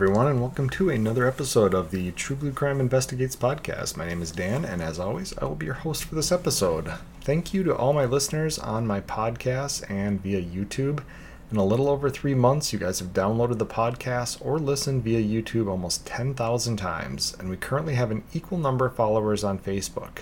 [0.00, 3.96] Everyone, and welcome to another episode of the True Blue Crime Investigates podcast.
[3.96, 6.92] My name is Dan, and as always, I will be your host for this episode.
[7.22, 11.02] Thank you to all my listeners on my podcast and via YouTube.
[11.50, 15.20] In a little over three months, you guys have downloaded the podcast or listened via
[15.20, 20.20] YouTube almost 10,000 times, and we currently have an equal number of followers on Facebook.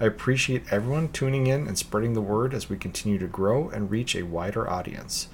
[0.00, 3.88] I appreciate everyone tuning in and spreading the word as we continue to grow and
[3.88, 5.28] reach a wider audience.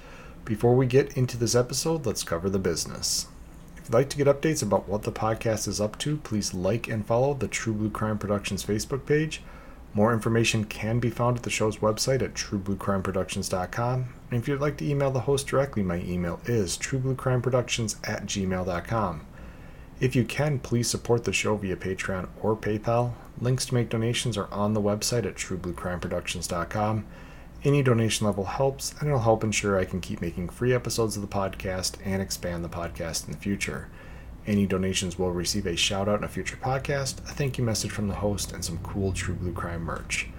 [0.45, 3.25] Before we get into this episode, let's cover the business
[3.89, 7.03] you'd like to get updates about what the podcast is up to, please like and
[7.03, 9.41] follow the True Blue Crime Productions Facebook page.
[9.95, 14.13] More information can be found at the show's website at truebluecrimeproductions.com.
[14.29, 19.25] And if you'd like to email the host directly, my email is truebluecrimeproductions at gmail.com.
[19.99, 23.13] If you can, please support the show via Patreon or PayPal.
[23.41, 27.07] Links to make donations are on the website at truebluecrimeproductions.com.
[27.61, 31.21] Any donation level helps, and it'll help ensure I can keep making free episodes of
[31.21, 33.89] the podcast and expand the podcast in the future.
[34.47, 37.91] Any donations will receive a shout out in a future podcast, a thank you message
[37.91, 40.29] from the host, and some cool True Blue Crime merch.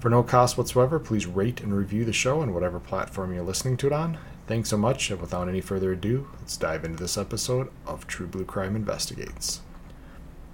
[0.00, 3.78] For no cost whatsoever, please rate and review the show on whatever platform you're listening
[3.78, 4.18] to it on.
[4.46, 8.26] Thanks so much, and without any further ado, let's dive into this episode of True
[8.26, 9.62] Blue Crime Investigates.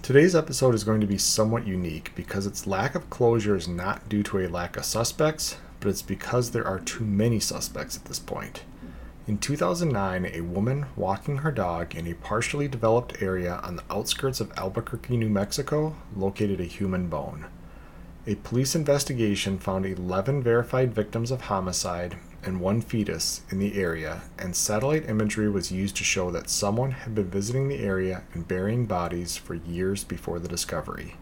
[0.02, 4.08] Today's episode is going to be somewhat unique because its lack of closure is not
[4.08, 8.06] due to a lack of suspects, but it's because there are too many suspects at
[8.06, 8.62] this point.
[9.26, 14.40] In 2009, a woman walking her dog in a partially developed area on the outskirts
[14.40, 17.46] of Albuquerque, New Mexico, located a human bone.
[18.28, 24.22] A police investigation found 11 verified victims of homicide and one fetus in the area,
[24.38, 28.46] and satellite imagery was used to show that someone had been visiting the area and
[28.46, 31.16] burying bodies for years before the discovery.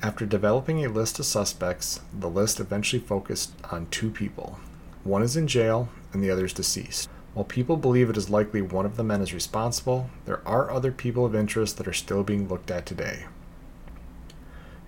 [0.00, 4.60] After developing a list of suspects, the list eventually focused on two people.
[5.02, 7.08] One is in jail, and the other is deceased.
[7.34, 10.92] While people believe it is likely one of the men is responsible, there are other
[10.92, 13.24] people of interest that are still being looked at today.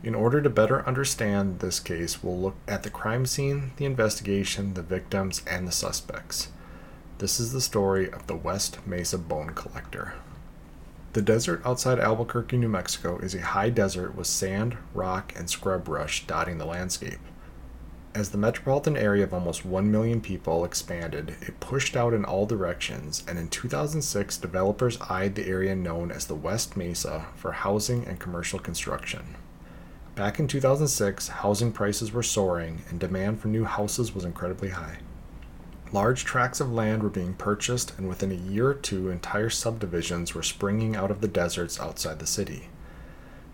[0.02, 4.74] In order to better understand this case, we'll look at the crime scene, the investigation,
[4.74, 6.48] the victims, and the suspects.
[7.18, 10.14] This is the story of the West Mesa Bone Collector.
[11.12, 15.82] The desert outside Albuquerque, New Mexico is a high desert with sand, rock, and scrub
[15.82, 17.18] brush dotting the landscape.
[18.14, 22.46] As the metropolitan area of almost 1 million people expanded, it pushed out in all
[22.46, 28.06] directions, and in 2006, developers eyed the area known as the West Mesa for housing
[28.06, 29.34] and commercial construction.
[30.14, 34.98] Back in 2006, housing prices were soaring and demand for new houses was incredibly high.
[35.92, 40.34] Large tracts of land were being purchased, and within a year or two, entire subdivisions
[40.34, 42.68] were springing out of the deserts outside the city.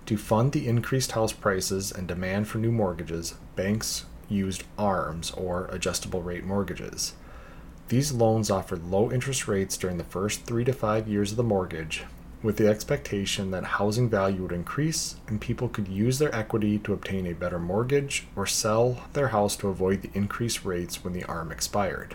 [0.05, 5.65] To fund the increased house prices and demand for new mortgages, banks used ARMs, or
[5.71, 7.15] adjustable rate mortgages.
[7.89, 11.43] These loans offered low interest rates during the first three to five years of the
[11.43, 12.05] mortgage,
[12.43, 16.93] with the expectation that housing value would increase and people could use their equity to
[16.93, 21.25] obtain a better mortgage or sell their house to avoid the increased rates when the
[21.25, 22.15] ARM expired.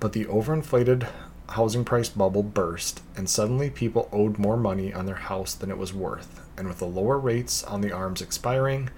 [0.00, 1.08] But the overinflated
[1.50, 5.78] housing price bubble burst, and suddenly people owed more money on their house than it
[5.78, 6.40] was worth.
[6.56, 8.90] And with the lower rates on the ARMs expiring,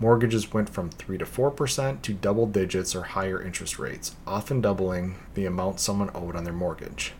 [0.00, 5.16] mortgages went from 3 to 4% to double digits or higher interest rates, often doubling
[5.34, 7.14] the amount someone owed on their mortgage.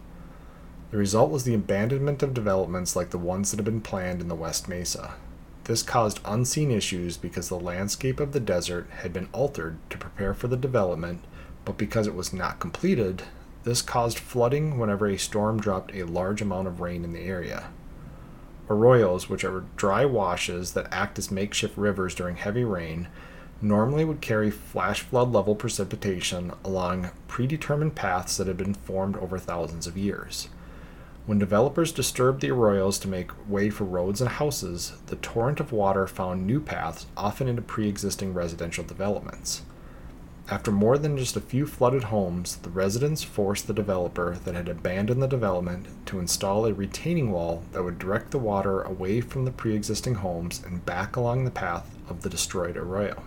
[0.91, 4.29] The result was the abandonment of developments like the ones that had been planned in
[4.29, 5.15] the West Mesa.
[5.65, 10.35] This caused unseen issues because the landscape of the desert had been altered to prepare
[10.35, 11.25] for the development
[11.65, 13.23] but because it was not completed,
[13.65, 17.71] this caused flooding whenever a storm dropped a large amount of rain in the area.
[18.69, 23.09] Arroyos, which are dry washes that act as makeshift rivers during heavy rain,
[23.61, 29.39] normally would carry flash flood level precipitation along predetermined paths that had been formed over
[29.39, 30.49] thousands of years.
[31.27, 35.73] When developers disturbed the arroyos to make way for roads and houses, the torrent of
[35.73, 39.63] water found new paths, often into pre existing residential developments.
[40.51, 44.69] After more than just a few flooded homes, the residents forced the developer that had
[44.69, 49.47] abandoned the development to install a retaining wall that would direct the water away from
[49.47, 53.23] the pre existing homes and back along the path of the destroyed arroyo.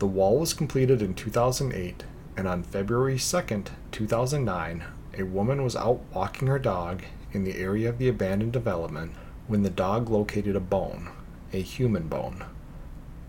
[0.00, 2.02] The wall was completed in 2008,
[2.36, 4.84] and on February 2, 2009,
[5.16, 9.12] a woman was out walking her dog in the area of the abandoned development
[9.46, 11.08] when the dog located a bone,
[11.52, 12.44] a human bone.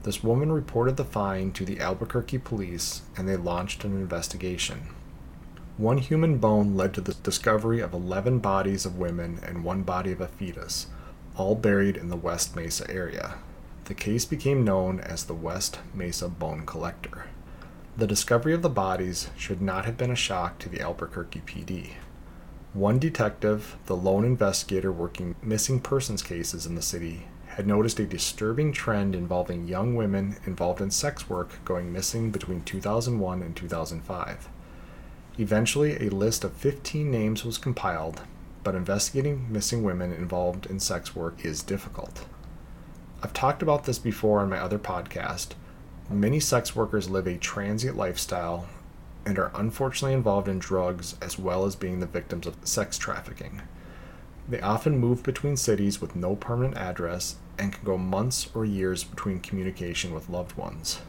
[0.04, 4.90] This woman reported the find to the Albuquerque police and they launched an investigation.
[5.78, 10.12] One human bone led to the discovery of 11 bodies of women and one body
[10.12, 10.88] of a fetus,
[11.38, 13.36] all buried in the West Mesa area.
[13.86, 17.28] The case became known as the West Mesa Bone Collector.
[17.96, 21.92] The discovery of the bodies should not have been a shock to the Albuquerque PD.
[22.74, 28.06] One detective, the lone investigator working missing persons cases in the city, had noticed a
[28.06, 34.50] disturbing trend involving young women involved in sex work going missing between 2001 and 2005.
[35.38, 38.22] Eventually, a list of 15 names was compiled,
[38.64, 42.26] but investigating missing women involved in sex work is difficult.
[43.22, 45.50] I've talked about this before on my other podcast.
[46.10, 48.68] Many sex workers live a transient lifestyle
[49.28, 53.62] and are unfortunately involved in drugs as well as being the victims of sex trafficking.
[54.50, 59.04] They often move between cities with no permanent address and can go months or years
[59.04, 61.02] between communication with loved ones.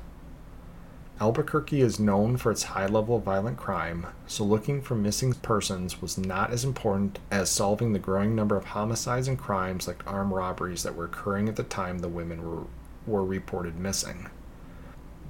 [1.20, 6.02] Albuquerque is known for its high level of violent crime, so looking for missing persons
[6.02, 10.32] was not as important as solving the growing number of homicides and crimes like armed
[10.32, 12.64] robberies that were occurring at the time the women were,
[13.06, 14.28] were reported missing.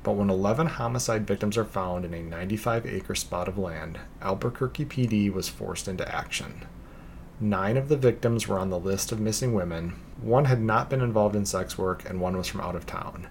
[0.02, 4.86] But when 11 homicide victims are found in a 95 acre spot of land, Albuquerque
[4.86, 6.66] PD was forced into action.
[7.44, 10.00] Nine of the victims were on the list of missing women.
[10.22, 13.28] One had not been involved in sex work, and one was from out of town.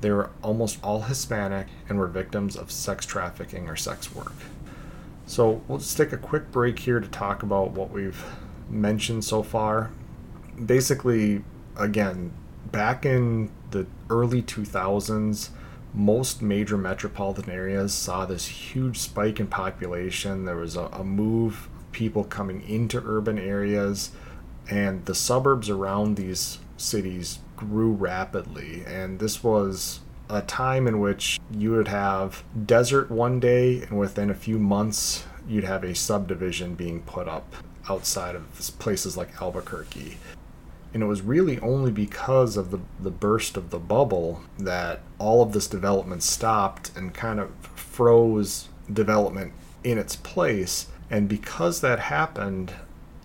[0.00, 4.32] They were almost all Hispanic and were victims of sex trafficking or sex work.
[5.24, 8.24] So we'll just take a quick break here to talk about what we've
[8.68, 9.92] mentioned so far.
[10.66, 11.44] Basically,
[11.76, 12.32] again,
[12.72, 15.50] back in the early 2000s,
[15.94, 20.44] most major metropolitan areas saw this huge spike in population.
[20.44, 24.12] There was a, a move people coming into urban areas,
[24.70, 28.84] and the suburbs around these cities grew rapidly.
[28.86, 29.98] And this was
[30.30, 35.24] a time in which you would have desert one day, and within a few months,
[35.48, 37.52] you'd have a subdivision being put up
[37.88, 38.44] outside of
[38.78, 40.18] places like Albuquerque.
[40.94, 45.42] And it was really only because of the, the burst of the bubble that all
[45.42, 49.52] of this development stopped and kind of froze development
[49.82, 52.72] in its place and because that happened,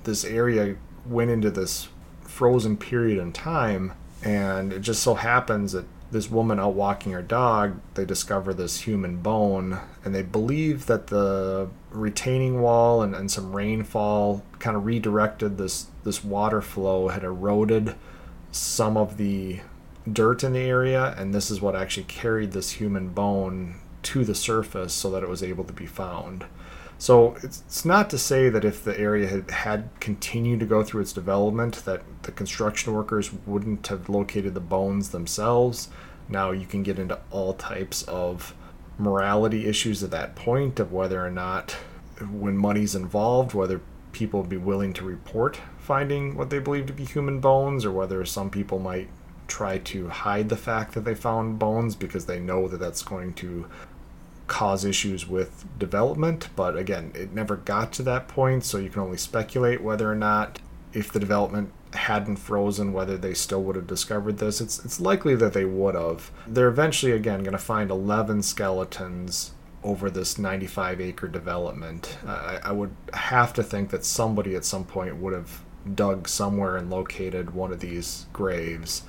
[0.04, 0.76] this area
[1.06, 1.90] went into this
[2.22, 3.94] frozen period in time.
[4.24, 8.82] And it just so happens that this woman out walking her dog, they discover this
[8.82, 14.86] human bone, and they believe that the retaining wall and, and some rainfall kind of
[14.86, 17.96] redirected this this water flow, had eroded
[18.52, 19.60] some of the
[20.12, 24.36] dirt in the area, and this is what actually carried this human bone to the
[24.36, 26.46] surface so that it was able to be found.
[27.04, 31.02] So it's not to say that if the area had, had continued to go through
[31.02, 35.90] its development, that the construction workers wouldn't have located the bones themselves.
[36.30, 38.56] Now you can get into all types of
[38.98, 41.72] morality issues at that point of whether or not,
[42.32, 43.82] when money's involved, whether
[44.14, 47.92] people would be willing to report finding what they believe to be human bones, or
[47.92, 49.10] whether some people might
[49.46, 53.34] try to hide the fact that they found bones because they know that that's going
[53.34, 53.66] to
[54.54, 59.02] cause issues with development, but again, it never got to that point, so you can
[59.02, 60.60] only speculate whether or not
[60.94, 64.62] if the development hadn't frozen whether they still would have discovered this.
[64.62, 66.30] It's it's likely that they would have.
[66.46, 69.54] They're eventually again going to find 11 skeletons
[69.84, 72.20] over this 95 acre development.
[72.28, 75.64] I, I would have to think that somebody at some point would have
[75.96, 79.02] dug somewhere and located one of these graves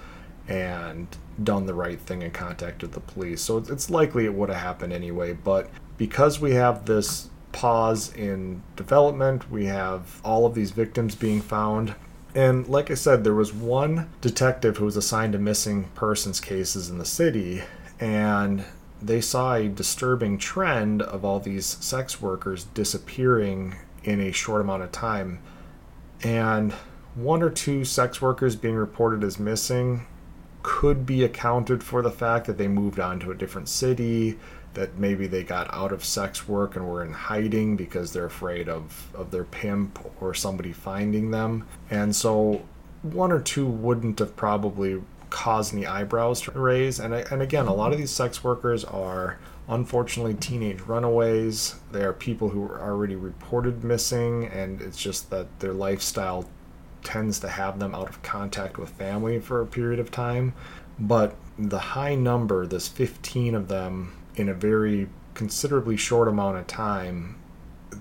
[0.48, 1.08] and
[1.42, 3.42] done the right thing and contacted the police.
[3.42, 5.32] So it's likely it would have happened anyway.
[5.32, 11.40] But because we have this pause in development, we have all of these victims being
[11.40, 11.94] found.
[12.34, 16.90] And like I said, there was one detective who was assigned to missing persons cases
[16.90, 17.62] in the city,
[18.00, 18.64] and
[19.00, 24.82] they saw a disturbing trend of all these sex workers disappearing in a short amount
[24.82, 25.38] of time.
[26.24, 26.72] And
[27.14, 30.06] one or two sex workers being reported as missing
[30.64, 34.36] could be accounted for the fact that they moved on to a different city,
[34.72, 38.68] that maybe they got out of sex work and were in hiding because they're afraid
[38.68, 41.66] of, of their pimp or somebody finding them.
[41.90, 42.62] And so
[43.02, 46.98] one or two wouldn't have probably caused any eyebrows to raise.
[46.98, 51.74] And, and again, a lot of these sex workers are unfortunately teenage runaways.
[51.92, 56.48] They are people who are already reported missing, and it's just that their lifestyle
[57.04, 60.54] tends to have them out of contact with family for a period of time.
[60.98, 66.66] But the high number, this 15 of them in a very considerably short amount of
[66.66, 67.36] time,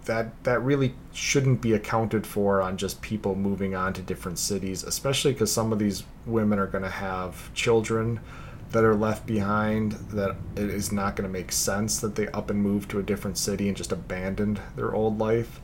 [0.05, 4.83] that that really shouldn't be accounted for on just people moving on to different cities,
[4.83, 8.19] especially because some of these women are going to have children
[8.71, 12.49] that are left behind that it is not going to make sense that they up
[12.49, 15.61] and move to a different city and just abandoned their old life.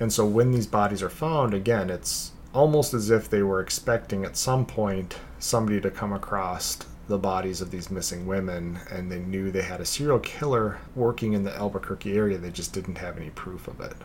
[0.00, 4.24] And so when these bodies are found, again, it's almost as if they were expecting
[4.24, 9.18] at some point somebody to come across the bodies of these missing women and they
[9.18, 12.38] knew they had a serial killer working in the Albuquerque area.
[12.38, 13.96] They just didn't have any proof of it.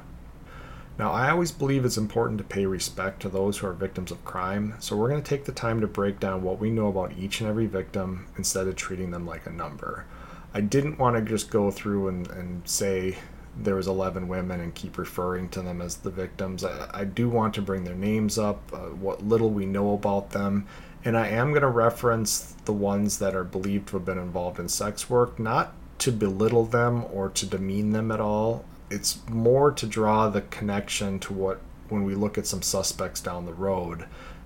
[0.98, 4.26] Now, I always believe it's important to pay respect to those who are victims of
[4.26, 7.14] crime, so we're going to take the time to break down what we know about
[7.18, 10.06] each and every victim instead of treating them like a number.
[10.54, 13.16] I didn't want to just go through and, and say
[13.64, 16.64] there was 11 women and keep referring to them as the victims.
[16.64, 20.32] I, I do want to bring their names up, uh, what little we know about
[20.32, 20.68] them,
[21.06, 24.60] and I am going to reference the ones that are believed to have been involved
[24.60, 29.72] in sex work, not to belittle them or to demean them at all it's more
[29.72, 34.06] to draw the connection to what when we look at some suspects down the road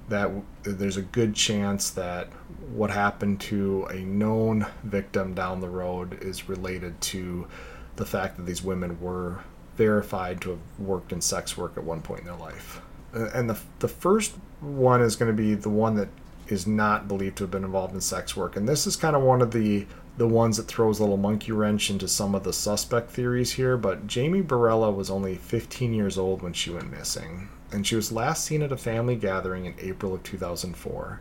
[0.10, 0.30] that
[0.64, 2.28] there's a good chance that
[2.74, 7.48] what happened to a known victim down the road is related to
[7.96, 9.40] the fact that these women were
[9.76, 12.82] verified to have worked in sex work at one point in their life.
[13.14, 16.10] Uh, and the, the first one is going to be the one that
[16.48, 18.56] is not believed to have been involved in sex work.
[18.56, 19.86] And this is kind of one of the
[20.16, 23.76] the ones that throws a little monkey wrench into some of the suspect theories here,
[23.76, 28.12] but Jamie Barela was only 15 years old when she went missing, and she was
[28.12, 31.20] last seen at a family gathering in April of 2004.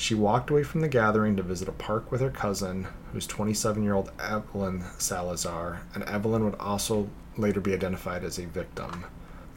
[0.00, 3.82] She walked away from the gathering to visit a park with her cousin, who's 27
[3.82, 9.04] year old Evelyn Salazar, and Evelyn would also later be identified as a victim.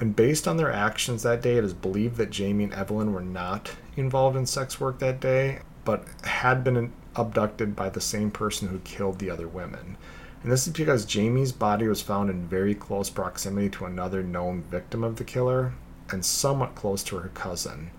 [0.02, 3.22] And based on their actions that day, it is believed that Jamie and Evelyn were
[3.22, 8.68] not involved in sex work that day, but had been abducted by the same person
[8.68, 9.96] who killed the other women.
[10.44, 14.64] And this is because Jamie's body was found in very close proximity to another known
[14.64, 15.72] victim of the killer
[16.10, 17.92] and somewhat close to her cousin.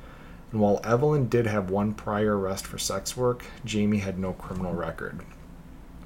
[0.54, 4.72] And while Evelyn did have one prior arrest for sex work, Jamie had no criminal
[4.72, 5.20] record.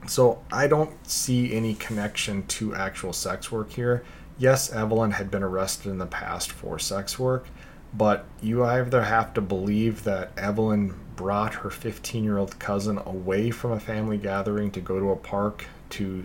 [0.07, 4.03] So I don't see any connection to actual sex work here.
[4.39, 7.47] Yes, Evelyn had been arrested in the past for sex work,
[7.93, 13.51] but you either have to believe that Evelyn brought her 15 year old cousin away
[13.51, 16.25] from a family gathering to go to a park to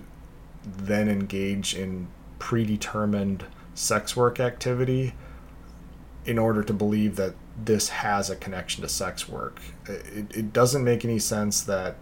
[0.64, 2.08] then engage in
[2.40, 5.14] predetermined sex work activity
[6.26, 9.60] in order to believe that this has a connection to sex work.
[9.88, 11.96] It, it doesn't make any sense that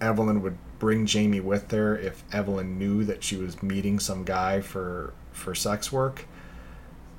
[0.00, 4.60] Evelyn would bring Jamie with her if Evelyn knew that she was meeting some guy
[4.60, 6.26] for for sex work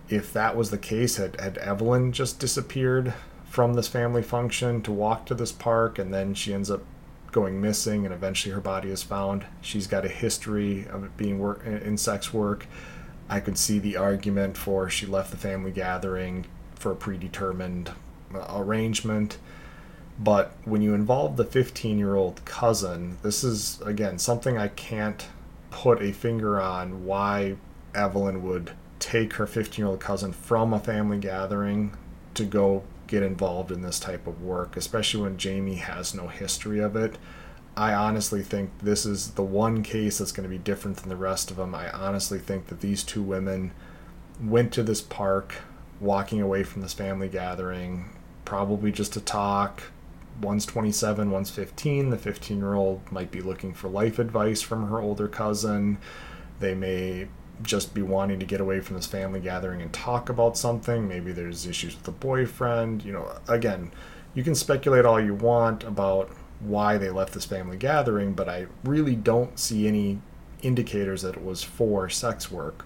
[0.10, 3.14] if that was the case, had, had Evelyn just disappeared
[3.46, 6.82] from this family function to walk to this park and then she ends up
[7.32, 9.46] going missing and eventually her body is found?
[9.62, 12.68] She's got a history of being work in sex work.
[13.30, 16.46] I could see the argument for she left the family gathering
[16.78, 17.92] for a predetermined
[18.50, 19.38] arrangement.
[20.20, 25.28] But when you involve the 15 year old cousin, this is, again, something I can't
[25.70, 27.56] put a finger on why
[27.94, 31.96] Evelyn would take her 15 year old cousin from a family gathering
[32.34, 36.80] to go get involved in this type of work, especially when Jamie has no history
[36.80, 37.18] of it.
[37.76, 41.16] I honestly think this is the one case that's going to be different than the
[41.16, 41.76] rest of them.
[41.76, 43.72] I honestly think that these two women
[44.42, 45.56] went to this park,
[46.00, 48.10] walking away from this family gathering,
[48.46, 49.84] probably just to talk.
[50.42, 52.10] One's 27, one's 15.
[52.10, 55.98] The 15 year old might be looking for life advice from her older cousin.
[56.60, 57.28] They may
[57.64, 61.08] just be wanting to get away from this family gathering and talk about something.
[61.08, 63.04] Maybe there's issues with the boyfriend.
[63.04, 63.92] You know, again,
[64.36, 68.68] you can speculate all you want about why they left this family gathering, but I
[68.84, 70.20] really don't see any
[70.62, 72.86] indicators that it was for sex work.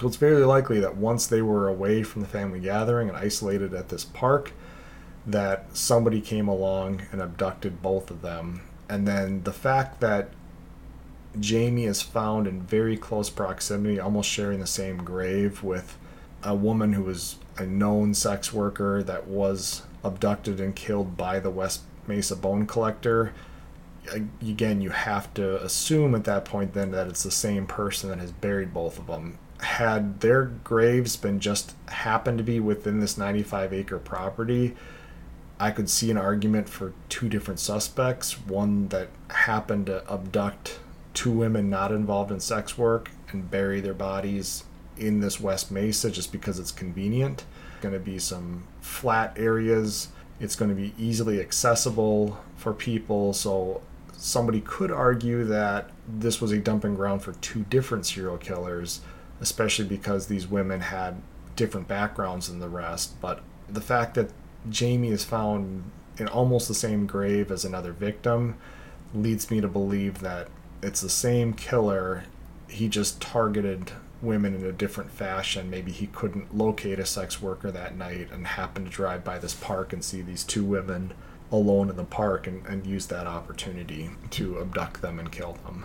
[0.00, 3.74] So it's very likely that once they were away from the family gathering and isolated
[3.74, 4.52] at this park,
[5.26, 8.62] that somebody came along and abducted both of them.
[8.88, 10.30] And then the fact that
[11.38, 15.98] Jamie is found in very close proximity, almost sharing the same grave with
[16.42, 21.50] a woman who was a known sex worker that was abducted and killed by the
[21.50, 23.34] West Mesa bone collector.
[24.10, 28.08] Uh, again, you have to assume at that point then that it's the same person
[28.08, 29.38] that has buried both of them.
[29.62, 34.74] Had their graves been just happened to be within this 95 acre property,
[35.58, 38.40] I could see an argument for two different suspects.
[38.40, 40.80] One that happened to abduct
[41.12, 44.64] two women not involved in sex work and bury their bodies
[44.96, 47.44] in this West Mesa just because it's convenient.
[47.80, 50.08] Going to be some flat areas.
[50.38, 53.32] It's going to be easily accessible for people.
[53.32, 59.00] So somebody could argue that this was a dumping ground for two different serial killers,
[59.40, 61.20] especially because these women had
[61.56, 63.20] different backgrounds than the rest.
[63.20, 64.30] But the fact that
[64.68, 65.84] Jamie is found
[66.18, 68.56] in almost the same grave as another victim
[69.14, 70.48] leads me to believe that
[70.82, 72.24] it's the same killer.
[72.68, 73.92] He just targeted
[74.22, 75.70] women in a different fashion.
[75.70, 79.54] Maybe he couldn't locate a sex worker that night and happened to drive by this
[79.54, 81.12] park and see these two women
[81.50, 85.84] alone in the park and, and use that opportunity to abduct them and kill them.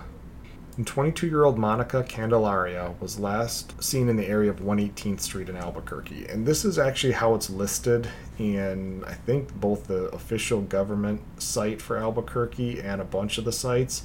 [0.78, 5.48] And 22 year old Monica Candelaria was last seen in the area of 118th Street
[5.48, 6.26] in Albuquerque.
[6.28, 11.82] And this is actually how it's listed in, I think, both the official government site
[11.82, 14.04] for Albuquerque and a bunch of the sites.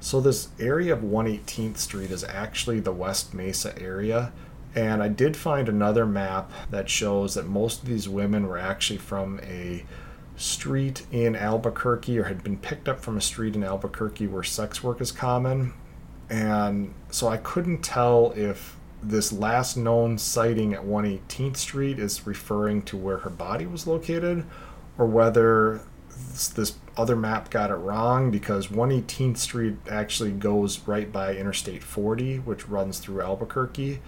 [0.00, 4.32] So, this area of 118th Street is actually the West Mesa area.
[4.74, 8.98] And I did find another map that shows that most of these women were actually
[8.98, 9.84] from a
[10.36, 14.82] street in Albuquerque or had been picked up from a street in Albuquerque where sex
[14.82, 15.72] work is common.
[16.30, 22.82] And so I couldn't tell if this last known sighting at 118th Street is referring
[22.82, 24.44] to where her body was located
[24.98, 31.12] or whether this, this other map got it wrong because 118th Street actually goes right
[31.12, 34.00] by Interstate 40, which runs through Albuquerque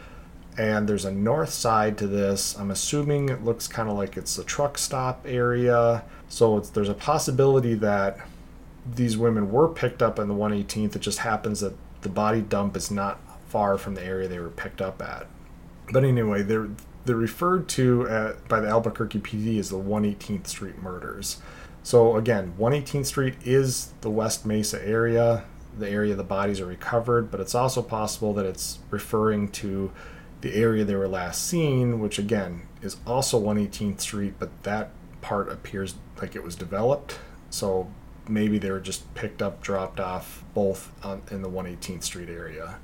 [0.58, 2.58] and there's a north side to this.
[2.58, 6.04] I'm assuming it looks kind of like it's a truck stop area.
[6.28, 8.18] So there's a possibility that
[8.94, 10.96] these women were picked up on the 118th.
[10.96, 14.50] It just happens that the body dump is not far from the area they were
[14.50, 15.26] picked up at.
[15.92, 16.68] But anyway, they're
[17.04, 21.38] they're referred to at, by the Albuquerque PD as the 118th Street murders.
[21.82, 25.44] So again, 118th Street is the West Mesa area,
[25.78, 29.90] the area the bodies are recovered, but it's also possible that it's referring to
[30.42, 34.90] the area they were last seen, which again is also 118th Street, but that
[35.20, 37.18] part appears like it was developed.
[37.50, 37.90] So
[38.30, 42.78] maybe they were just picked up, dropped off both on, in the 118th Street area.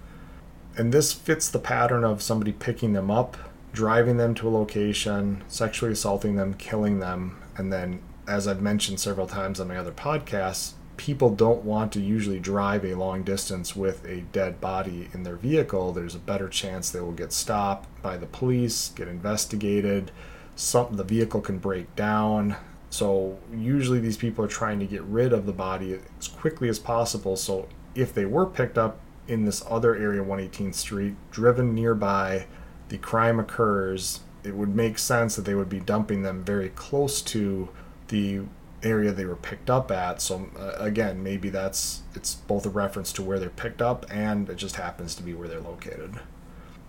[0.77, 3.37] And this fits the pattern of somebody picking them up,
[3.73, 9.01] driving them to a location, sexually assaulting them, killing them, and then, as I've mentioned
[9.01, 13.77] several times on my other podcasts, people don't want to usually drive a long distance
[13.77, 17.89] with a dead body in their vehicle, there's a better chance they will get stopped
[18.03, 20.11] by the police, get investigated,
[20.57, 22.57] the vehicle can break down.
[22.97, 26.79] So usually these people are trying to get rid of the body as quickly as
[26.79, 27.37] possible.
[27.37, 32.47] So if they were picked up in this other area, 118th Street, driven nearby,
[32.89, 37.21] the crime occurs, it would make sense that they would be dumping them very close
[37.21, 37.69] to
[38.09, 38.41] the
[38.83, 40.23] area they were picked up at.
[40.23, 44.49] So uh, again, maybe that's it's both a reference to where they're picked up and
[44.49, 46.21] it just happens to be where they're located.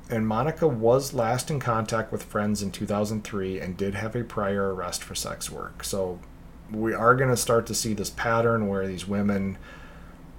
[0.09, 4.73] And Monica was last in contact with friends in 2003 and did have a prior
[4.73, 5.83] arrest for sex work.
[5.83, 6.19] So
[6.71, 9.57] we are going to start to see this pattern where these women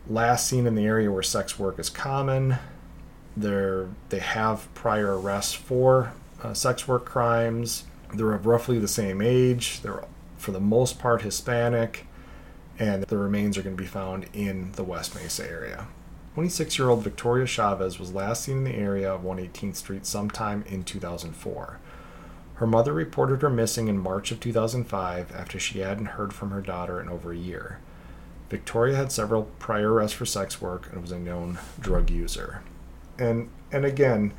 [0.09, 2.57] last seen in the area where sex work is common,
[3.37, 7.85] they're they have prior arrests for uh, sex work crimes.
[8.14, 9.81] They're of roughly the same age.
[9.83, 10.04] They're
[10.37, 12.07] for the most part Hispanic,
[12.78, 15.88] and the remains are going to be found in the West Mesa area.
[16.35, 20.64] 26 year old Victoria Chavez was last seen in the area of 118th Street sometime
[20.69, 21.81] in 2004.
[22.55, 26.61] Her mother reported her missing in March of 2005 after she hadn't heard from her
[26.61, 27.79] daughter in over a year.
[28.51, 32.62] Victoria had several prior arrests for sex work and was a known drug user.
[33.19, 34.33] And and again,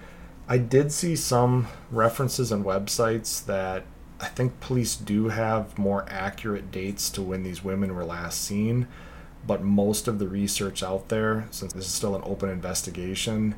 [0.48, 3.84] I did see some references on websites that
[4.20, 8.88] I think police do have more accurate dates to when these women were last seen,
[9.46, 13.56] but most of the research out there, since this is still an open investigation,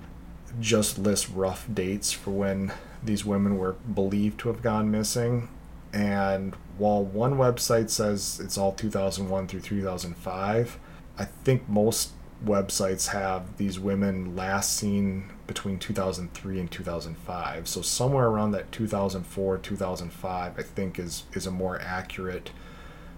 [0.59, 2.71] just lists rough dates for when
[3.03, 5.49] these women were believed to have gone missing.
[5.93, 10.79] And while one website says it's all 2001 through 2005,
[11.17, 12.11] I think most
[12.45, 17.67] websites have these women last seen between 2003 and 2005.
[17.67, 22.51] So somewhere around that 2004 2005, I think is is a more accurate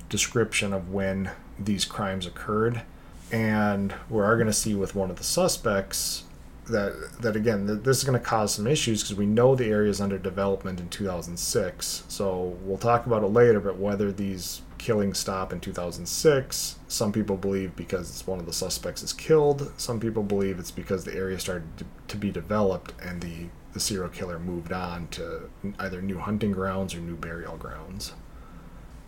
[0.10, 2.81] description of when these crimes occurred.
[3.31, 6.23] And we are going to see with one of the suspects
[6.65, 9.89] that that again this is going to cause some issues because we know the area
[9.89, 12.03] is under development in 2006.
[12.07, 13.59] So we'll talk about it later.
[13.59, 19.01] But whether these killings stop in 2006, some people believe because one of the suspects
[19.01, 19.71] is killed.
[19.77, 23.79] Some people believe it's because the area started to, to be developed and the the
[23.79, 28.13] serial killer moved on to either new hunting grounds or new burial grounds.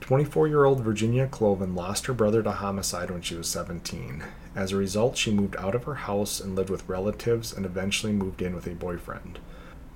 [0.06, 4.24] 24 year old Virginia Cloven lost her brother to homicide when she was 17.
[4.56, 8.14] As a result, she moved out of her house and lived with relatives and eventually
[8.14, 9.40] moved in with a boyfriend.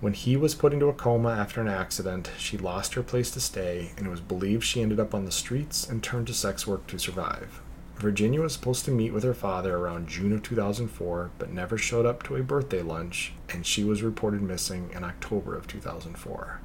[0.01, 3.39] When he was put into a coma after an accident, she lost her place to
[3.39, 6.65] stay, and it was believed she ended up on the streets and turned to sex
[6.65, 7.61] work to survive.
[7.97, 12.07] Virginia was supposed to meet with her father around June of 2004, but never showed
[12.07, 16.61] up to a birthday lunch, and she was reported missing in October of 2004.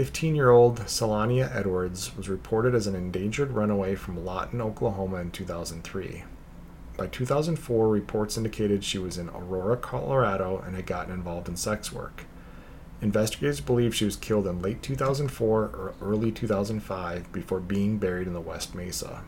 [0.00, 5.30] 15 year old Syllannia Edwards was reported as an endangered runaway from Lawton, Oklahoma in
[5.30, 6.24] 2003.
[6.96, 11.92] By 2004, reports indicated she was in Aurora, Colorado and had gotten involved in sex
[11.92, 12.24] work.
[13.02, 18.32] Investigators believe she was killed in late 2004 or early 2005 before being buried in
[18.32, 19.20] the West Mesa.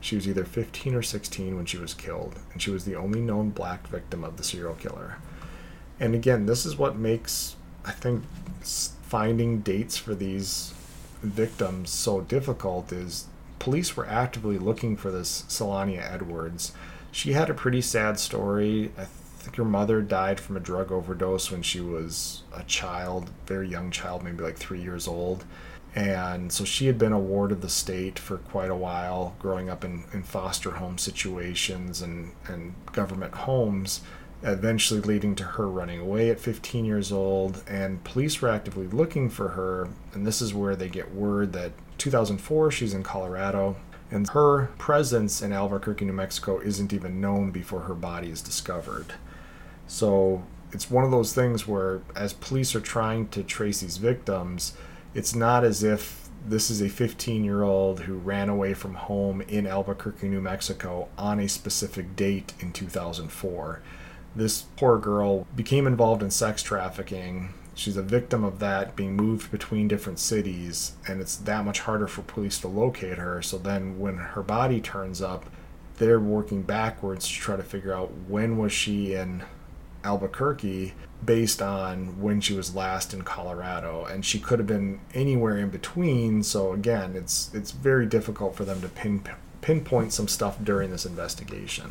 [0.00, 3.20] She was either 15 or 16 when she was killed, and she was the only
[3.20, 5.16] known black victim of the serial killer.
[5.98, 8.22] And again, this is what makes, I think,
[9.10, 10.72] finding dates for these
[11.20, 13.26] victims so difficult is
[13.58, 16.72] police were actively looking for this Syllannia Edwards.
[17.10, 18.92] She had a pretty sad story.
[18.96, 19.06] I
[19.38, 23.90] think her mother died from a drug overdose when she was a child, very young
[23.90, 25.44] child, maybe like three years old.
[25.92, 29.68] And so she had been a ward of the state for quite a while, growing
[29.68, 34.02] up in, in foster home situations and, and government homes,
[34.42, 37.62] eventually leading to her running away at 15 years old.
[37.68, 39.88] And police were actively looking for her.
[40.12, 43.76] And this is where they get word that 2004, she's in Colorado,
[44.10, 49.14] and her presence in Albuquerque, New Mexico isn't even known before her body is discovered.
[49.86, 54.74] So it's one of those things where, as police are trying to trace these victims,
[55.14, 59.42] it's not as if this is a 15 year old who ran away from home
[59.42, 63.82] in Albuquerque, New Mexico on a specific date in 2004.
[64.34, 67.52] This poor girl became involved in sex trafficking.
[67.74, 72.06] She's a victim of that being moved between different cities and it's that much harder
[72.06, 73.42] for police to locate her.
[73.42, 75.46] So then when her body turns up
[75.98, 79.42] they're working backwards to try to figure out when was she in
[80.02, 84.06] Albuquerque based on when she was last in Colorado.
[84.06, 86.42] And she could have been anywhere in between.
[86.42, 89.24] So again it's it's very difficult for them to pin
[89.60, 91.90] pinpoint some stuff during this investigation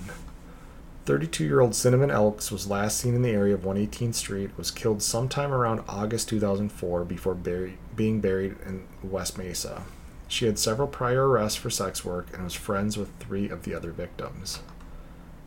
[1.09, 4.69] 32 year old Cinnamon Elks was last seen in the area of 118th Street, was
[4.69, 9.85] killed sometime around August 2004 before being buried in West Mesa.
[10.27, 13.73] She had several prior arrests for sex work and was friends with three of the
[13.73, 14.59] other victims.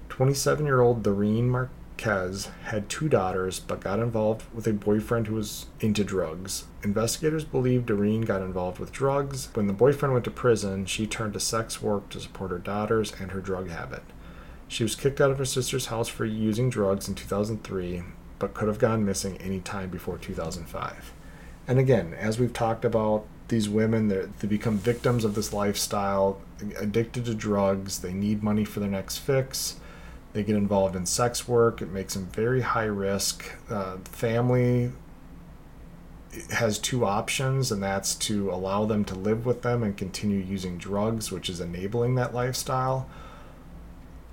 [0.09, 5.37] 27 year old Doreen Marquez had two daughters but got involved with a boyfriend who
[5.37, 6.65] was into drugs.
[6.83, 9.49] Investigators believe Doreen got involved with drugs.
[9.55, 13.13] When the boyfriend went to prison, she turned to sex work to support her daughters
[13.21, 14.03] and her drug habit.
[14.73, 18.05] She was kicked out of her sister's house for using drugs in 2003,
[18.39, 21.13] but could have gone missing any time before 2005.
[21.69, 26.41] And again, as we've talked about, these women they become victims of this lifestyle,
[26.79, 27.99] addicted to drugs.
[27.99, 29.77] They need money for their next fix.
[30.33, 31.83] They get involved in sex work.
[31.83, 33.53] It makes them very high risk.
[33.69, 34.93] Uh, family
[36.49, 40.79] has two options, and that's to allow them to live with them and continue using
[40.79, 43.07] drugs, which is enabling that lifestyle,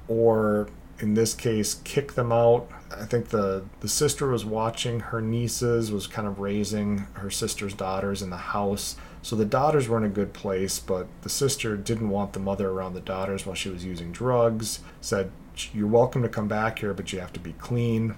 [0.09, 0.67] or
[0.99, 2.69] in this case kick them out.
[2.91, 7.73] I think the the sister was watching her nieces was kind of raising her sister's
[7.73, 8.97] daughters in the house.
[9.21, 12.69] So the daughters were in a good place but the sister didn't want the mother
[12.69, 15.31] around the daughters while she was using drugs said
[15.73, 18.15] you're welcome to come back here but you have to be clean.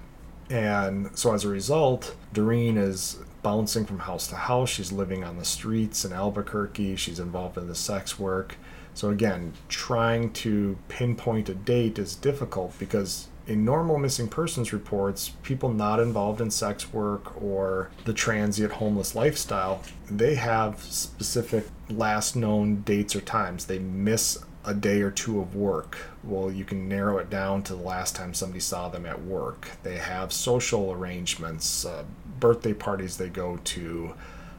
[0.50, 4.70] And so as a result doreen is bouncing from house to house.
[4.70, 6.96] She's living on the streets in albuquerque.
[6.96, 8.56] She's involved in the sex work
[8.94, 15.30] so again, trying to pinpoint a date is difficult because in normal missing persons reports,
[15.42, 22.36] people not involved in sex work or the transient homeless lifestyle, they have specific last
[22.36, 23.66] known dates or times.
[23.66, 25.98] They miss a day or two of work.
[26.22, 29.68] Well, you can narrow it down to the last time somebody saw them at work.
[29.82, 32.04] They have social arrangements, uh,
[32.38, 34.14] birthday parties they go to,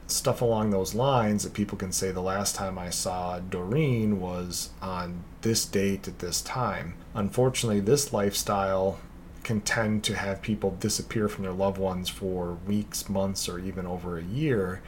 [0.08, 4.70] stuff along those lines that people can say the last time I saw Doreen was
[4.82, 6.96] on this date at this time.
[7.14, 9.00] Unfortunately, this lifestyle
[9.44, 13.86] can tend to have people disappear from their loved ones for weeks, months, or even
[13.86, 14.82] over a year.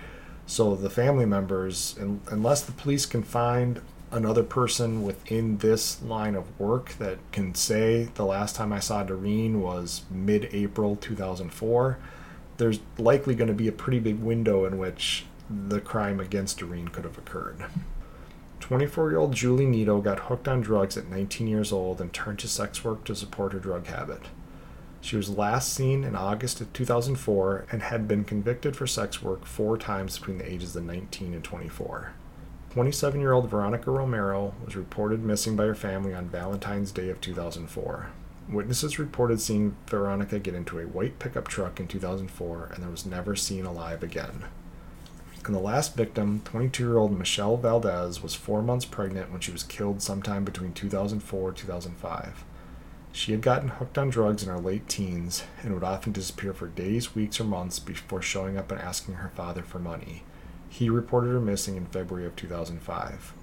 [0.46, 1.96] So the family members,
[2.28, 8.10] unless the police can find another person within this line of work that can say
[8.16, 11.98] the last time I saw Doreen was mid April 2004,
[12.58, 16.88] there's likely going to be a pretty big window in which the crime against Doreen
[16.88, 17.66] could have occurred.
[18.60, 22.40] 24 year old Julie Nieto got hooked on drugs at 19 years old and turned
[22.40, 24.24] to sex work to support her drug habit.
[25.02, 29.46] She was last seen in August of 2004 and had been convicted for sex work
[29.46, 32.14] four times between the ages of 19 and 24.
[32.72, 37.22] 27 year old Veronica Romero was reported missing by her family on Valentine's Day of
[37.22, 38.10] 2004.
[38.48, 43.06] Witnesses reported seeing Veronica get into a white pickup truck in 2004 and then was
[43.06, 44.46] never seen alive again.
[45.46, 49.52] And the last victim, 22 year old Michelle Valdez, was four months pregnant when she
[49.52, 52.44] was killed sometime between 2004 and 2005.
[53.12, 56.68] She had gotten hooked on drugs in her late teens and would often disappear for
[56.68, 60.24] days, weeks, or months before showing up and asking her father for money.
[60.68, 63.34] He reported her missing in February of 2005.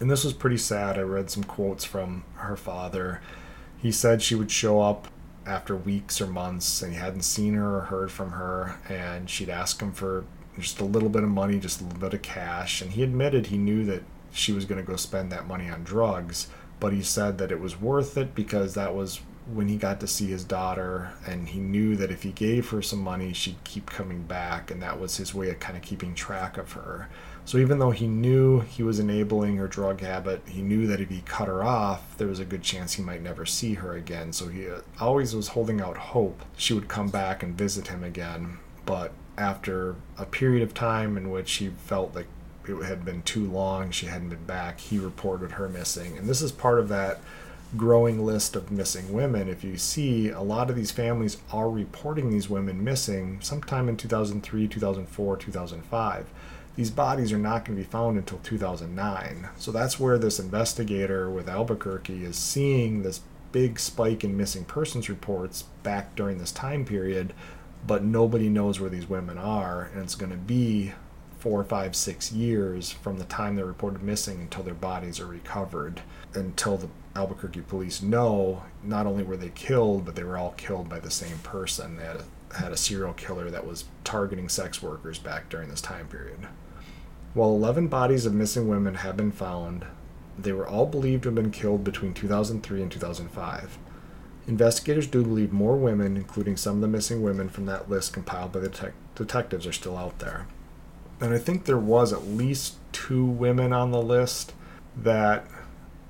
[0.00, 0.98] And this was pretty sad.
[0.98, 3.20] I read some quotes from her father
[3.86, 5.06] he said she would show up
[5.46, 9.48] after weeks or months and he hadn't seen her or heard from her and she'd
[9.48, 10.24] ask him for
[10.58, 13.46] just a little bit of money just a little bit of cash and he admitted
[13.46, 16.48] he knew that she was going to go spend that money on drugs.
[16.78, 19.20] But he said that it was worth it because that was
[19.52, 22.82] when he got to see his daughter and he knew that if he gave her
[22.82, 26.14] some money she'd keep coming back and that was his way of kind of keeping
[26.14, 27.08] track of her
[27.46, 31.08] so even though he knew he was enabling her drug habit he knew that if
[31.08, 34.32] he cut her off there was a good chance he might never see her again.
[34.32, 38.04] So he uh, always was holding out hope she would come back and visit him
[38.04, 38.58] again.
[38.84, 42.26] But after a period of time in which he felt like
[42.68, 46.18] it had been too long she hadn't been back he reported her missing.
[46.18, 47.20] And this is part of that
[47.76, 52.30] growing list of missing women, if you see a lot of these families are reporting
[52.30, 56.26] these women missing sometime in 2003, 2004, 2005.
[56.76, 59.48] These bodies are not going to be found until 2009.
[59.56, 65.08] So that's where this investigator with Albuquerque is seeing this big spike in missing persons
[65.08, 67.32] reports back during this time period,
[67.86, 70.92] but nobody knows where these women are, and it's going to be
[71.38, 76.02] four, five, six years from the time they're reported missing until their bodies are recovered,
[76.34, 80.90] until the Albuquerque police know not only were they killed, but they were all killed
[80.90, 81.96] by the same person.
[81.96, 85.80] They had a, had a serial killer that was targeting sex workers back during this
[85.80, 86.48] time period.
[87.36, 89.84] While 11 bodies of missing women have been found,
[90.38, 93.78] they were all believed to have been killed between 2003 and 2005.
[94.46, 98.52] Investigators do believe more women, including some of the missing women from that list compiled
[98.52, 100.46] by the te- detectives, are still out there.
[101.20, 104.54] And I think there was at least two women on the list
[104.96, 105.46] that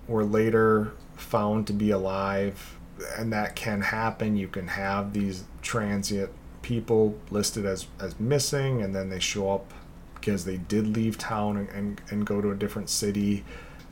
[0.07, 2.79] were later found to be alive,
[3.19, 4.37] and that can happen.
[4.37, 6.31] You can have these transient
[6.63, 9.73] people listed as, as missing, and then they show up
[10.27, 13.45] because they did leave town and, and, and go to a different city.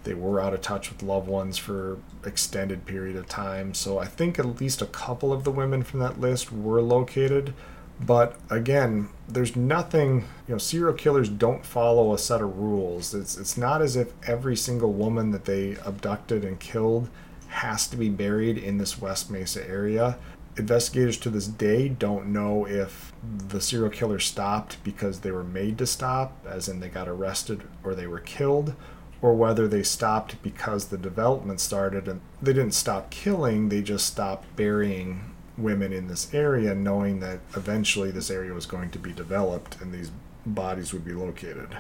[0.02, 3.72] They were out of touch with loved ones for extended period of time.
[3.72, 7.54] So I think at least a couple of the women from that list were located
[8.00, 13.14] but again, there's nothing, you know, serial killers don't follow a set of rules.
[13.14, 17.08] It's it's not as if every single woman that they abducted and killed
[17.48, 20.18] has to be buried in this West Mesa area.
[20.56, 25.78] Investigators to this day don't know if the serial killer stopped because they were made
[25.78, 28.74] to stop, as in they got arrested or they were killed,
[29.20, 34.06] or whether they stopped because the development started and they didn't stop killing, they just
[34.06, 39.12] stopped burying women in this area, knowing that eventually this area was going to be
[39.12, 40.12] developed and these
[40.46, 41.76] bodies would be located.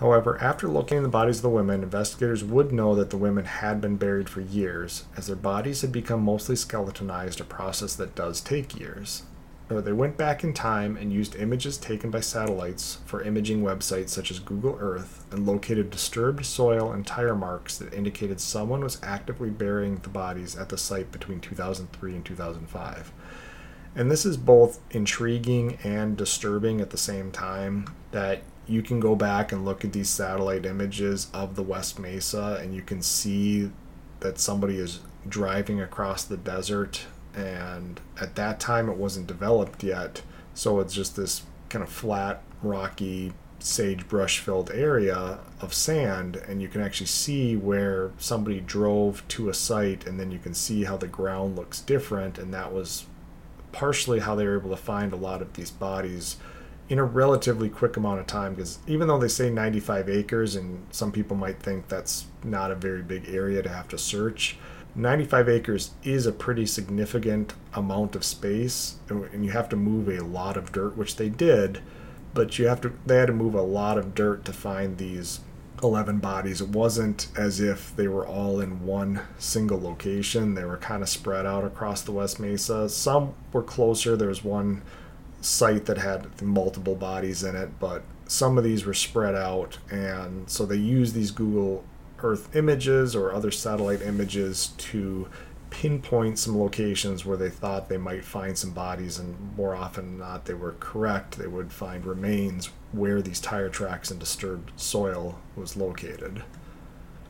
[0.00, 3.80] However, after locating the bodies of the women, investigators would know that the women had
[3.80, 8.40] been buried for years, as their bodies had become mostly skeletonized, a process that does
[8.40, 9.22] take years
[9.70, 14.10] or they went back in time and used images taken by satellites for imaging websites
[14.10, 19.00] such as Google Earth and located disturbed soil and tire marks that indicated someone was
[19.02, 23.12] actively burying the bodies at the site between 2003 and 2005.
[23.96, 29.14] And this is both intriguing and disturbing at the same time that you can go
[29.14, 33.70] back and look at these satellite images of the West Mesa and you can see
[34.20, 40.22] that somebody is driving across the desert and at that time it wasn't developed yet
[40.54, 46.68] so it's just this kind of flat rocky sagebrush filled area of sand and you
[46.68, 50.96] can actually see where somebody drove to a site and then you can see how
[50.96, 53.06] the ground looks different and that was
[53.72, 56.36] partially how they were able to find a lot of these bodies
[56.88, 60.86] in a relatively quick amount of time because even though they say 95 acres and
[60.90, 64.58] some people might think that's not a very big area to have to search
[64.94, 70.22] 95 acres is a pretty significant amount of space and you have to move a
[70.22, 71.80] lot of dirt which they did
[72.34, 75.40] but you have to they had to move a lot of dirt to find these
[75.82, 76.60] 11 bodies.
[76.60, 80.54] It wasn't as if they were all in one single location.
[80.54, 82.88] They were kind of spread out across the west mesa.
[82.88, 84.16] Some were closer.
[84.16, 84.82] There was one
[85.44, 90.48] site that had multiple bodies in it but some of these were spread out and
[90.48, 91.84] so they used these google
[92.22, 95.28] Earth images or other satellite images to
[95.74, 100.18] pinpoint some locations where they thought they might find some bodies, and more often than
[100.18, 101.36] not, they were correct.
[101.36, 106.44] They would find remains where these tire tracks and disturbed soil was located.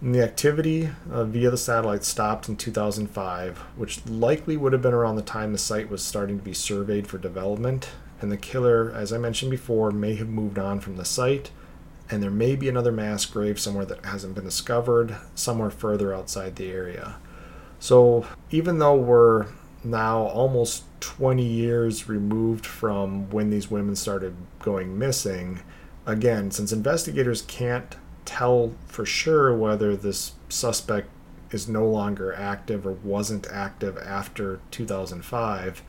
[0.03, 4.93] And the activity uh, via the satellite stopped in 2005, which likely would have been
[4.93, 7.89] around the time the site was starting to be surveyed for development.
[8.25, 11.51] And the killer, as I mentioned before, may have moved on from the site
[12.11, 16.57] and there may be another mass grave somewhere that hasn't been discovered, somewhere further outside
[16.57, 17.17] the area.
[17.79, 19.49] So even though we're
[19.85, 25.61] now almost 20 years removed from when these women started going missing,
[26.07, 31.11] again, since investigators can't tell for sure whether this suspect
[31.51, 35.83] is no longer active or wasn't active after 2005,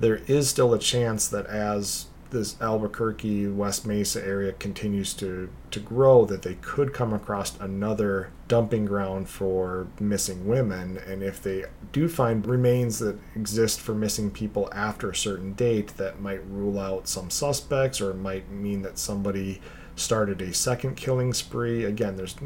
[0.00, 5.80] there is still a chance that as this Albuquerque, West Mesa area continues to, to
[5.80, 10.96] grow, that they could come across another dumping ground for missing women.
[10.98, 15.96] And if they do find remains that exist for missing people after a certain date,
[15.96, 19.60] that might rule out some suspects or might mean that somebody
[19.96, 21.84] started a second killing spree.
[21.84, 22.36] Again, there's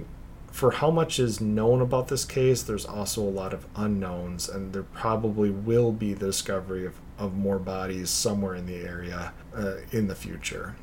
[0.54, 4.72] for how much is known about this case, there's also a lot of unknowns, and
[4.72, 9.76] there probably will be the discovery of, of more bodies somewhere in the area uh,
[9.92, 10.76] in the future.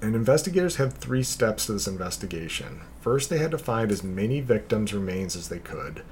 [0.00, 2.80] And investigators had three steps to this investigation.
[3.00, 6.02] First, they had to find as many victims' remains as they could.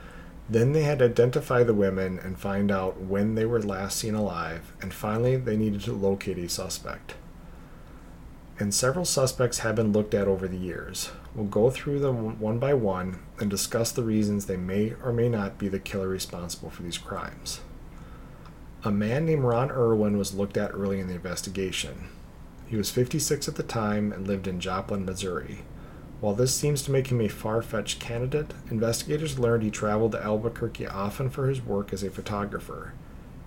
[0.48, 4.14] Then they had to identify the women and find out when they were last seen
[4.14, 4.72] alive.
[4.80, 7.14] And finally, they needed to locate a suspect.
[8.58, 11.10] And several suspects have been looked at over the years.
[11.34, 15.28] We'll go through them one by one and discuss the reasons they may or may
[15.28, 17.60] not be the killer responsible for these crimes.
[18.82, 22.08] A man named Ron Irwin was looked at early in the investigation.
[22.66, 25.64] He was 56 at the time and lived in Joplin, Missouri.
[26.20, 30.22] While this seems to make him a far fetched candidate, investigators learned he traveled to
[30.22, 32.94] Albuquerque often for his work as a photographer.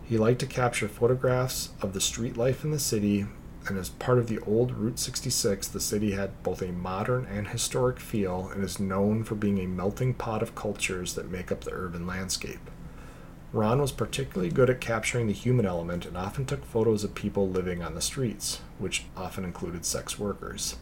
[0.03, 3.25] He liked to capture photographs of the street life in the city
[3.67, 7.47] and as part of the old Route 66, the city had both a modern and
[7.47, 11.63] historic feel and is known for being a melting pot of cultures that make up
[11.63, 12.69] the urban landscape.
[13.53, 17.47] Ron was particularly good at capturing the human element and often took photos of people
[17.47, 20.75] living on the streets, which often included sex workers.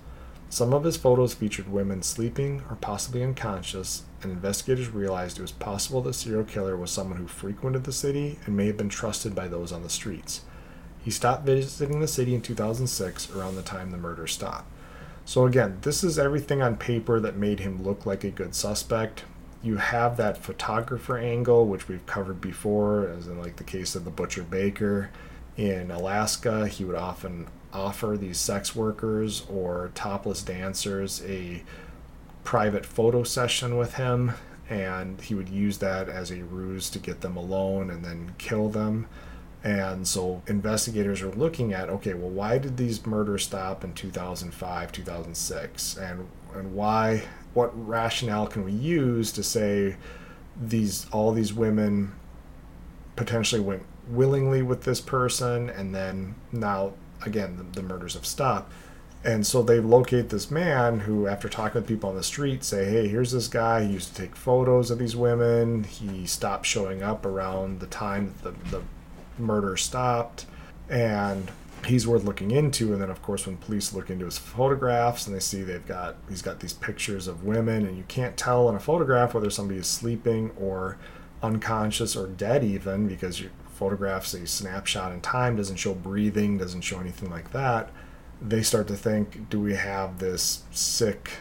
[0.49, 5.51] Some of his photos featured women sleeping or possibly unconscious, and investigators realized it was
[5.51, 9.35] possible the serial killer was someone who frequented the city and may have been trusted
[9.35, 10.41] by those on the streets.
[11.03, 14.69] He stopped visiting the city in 2006, around the time the murder stopped.
[15.25, 19.23] So, again, this is everything on paper that made him look like a good suspect.
[19.63, 24.05] You have that photographer angle, which we've covered before, as in like the case of
[24.05, 25.11] the Butcher Baker.
[25.55, 31.63] In Alaska, he would often offer these sex workers or topless dancers a
[32.43, 34.33] private photo session with him,
[34.69, 38.69] and he would use that as a ruse to get them alone and then kill
[38.69, 39.07] them.
[39.63, 44.91] And so investigators are looking at okay, well, why did these murders stop in 2005,
[44.91, 45.97] 2006?
[45.97, 49.97] And, and why, what rationale can we use to say
[50.59, 52.13] these, all these women
[53.15, 56.93] potentially went willingly with this person and then now,
[57.25, 58.71] again, the, the murders have stopped?
[59.23, 62.85] And so they locate this man who, after talking with people on the street, say,
[62.85, 63.83] hey, here's this guy.
[63.83, 65.83] He used to take photos of these women.
[65.83, 68.81] He stopped showing up around the time that the, the
[69.37, 70.47] murder stopped
[70.89, 71.51] and
[71.85, 75.35] he's worth looking into and then of course when police look into his photographs and
[75.35, 78.75] they see they've got he's got these pictures of women and you can't tell in
[78.75, 80.97] a photograph whether somebody is sleeping or
[81.41, 86.81] unconscious or dead even because your photographs a snapshot in time doesn't show breathing doesn't
[86.81, 87.89] show anything like that
[88.41, 91.31] they start to think do we have this sick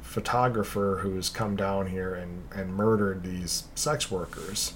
[0.00, 4.72] photographer who's come down here and, and murdered these sex workers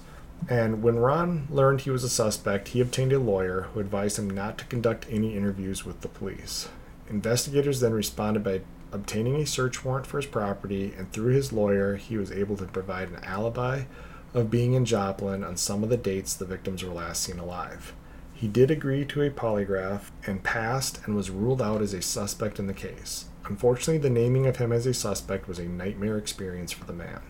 [0.48, 4.28] and when Ron learned he was a suspect, he obtained a lawyer who advised him
[4.28, 6.68] not to conduct any interviews with the police.
[7.08, 11.96] Investigators then responded by obtaining a search warrant for his property, and through his lawyer,
[11.96, 13.84] he was able to provide an alibi
[14.32, 17.94] of being in Joplin on some of the dates the victims were last seen alive.
[18.32, 22.58] He did agree to a polygraph and passed and was ruled out as a suspect
[22.58, 23.26] in the case.
[23.46, 27.20] Unfortunately, the naming of him as a suspect was a nightmare experience for the man.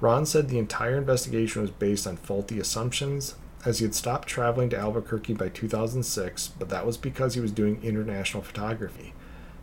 [0.00, 4.68] Ron said the entire investigation was based on faulty assumptions, as he had stopped traveling
[4.70, 9.14] to Albuquerque by 2006, but that was because he was doing international photography.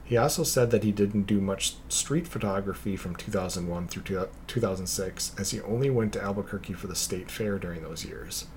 [0.03, 5.51] He also said that he didn't do much street photography from 2001 through 2006, as
[5.51, 8.47] he only went to Albuquerque for the state fair during those years.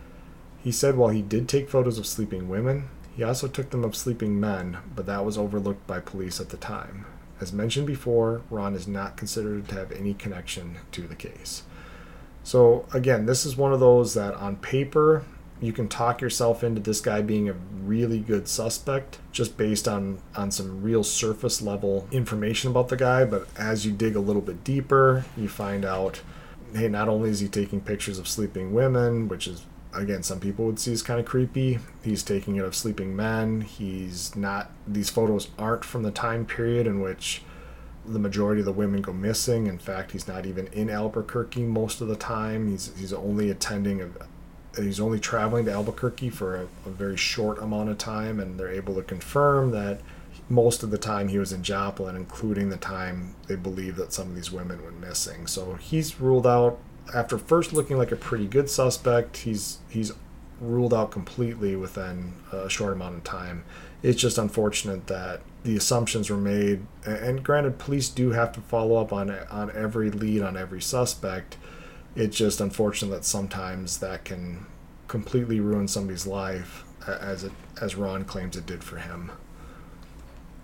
[0.65, 3.95] He said while he did take photos of sleeping women, he also took them of
[3.95, 7.07] sleeping men, but that was overlooked by police at the time.
[7.41, 11.63] As mentioned before, Ron is not considered to have any connection to the case.
[12.47, 15.25] So, again, this is one of those that on paper,
[15.61, 20.19] you can talk yourself into this guy being a really good suspect just based on
[20.37, 23.25] on some real surface level information about the guy.
[23.25, 26.23] But as you dig a little bit deeper you find out
[26.73, 29.65] hey not only is he taking pictures of sleeping women which is
[29.95, 31.81] again some people would see as kind of creepy.
[32.05, 33.63] He's taking it of sleeping men.
[33.63, 37.43] He's not these photos aren't from the time period in which
[38.07, 42.01] the majority of the women go missing in fact he's not even in albuquerque most
[42.01, 46.63] of the time he's he's only attending a, he's only traveling to albuquerque for a,
[46.87, 50.01] a very short amount of time and they're able to confirm that
[50.49, 54.29] most of the time he was in Joplin, including the time they believe that some
[54.29, 55.49] of these women went missing.
[55.49, 56.79] So he's ruled out
[57.15, 60.13] after first looking like a pretty good suspect, he's he's
[60.61, 63.65] ruled out completely within a short amount of time.
[64.03, 66.87] It's just unfortunate that the assumptions were made.
[67.05, 71.59] And granted, police do have to follow up on on every lead on every suspect.
[72.15, 74.67] It's just unfortunate that sometimes that can
[75.09, 79.33] completely ruin somebody's life, as it as Ron claims it did for him.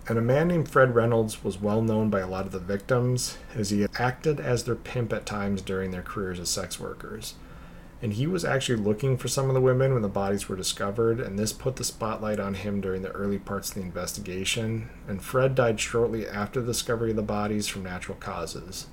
[0.07, 3.37] And a man named Fred Reynolds was well known by a lot of the victims,
[3.55, 7.35] as he acted as their pimp at times during their careers as sex workers
[8.03, 11.21] and he was actually looking for some of the women when the bodies were discovered,
[11.21, 14.89] and this put the spotlight on him during the early parts of the investigation.
[15.07, 18.87] And Fred died shortly after the discovery of the bodies from natural causes.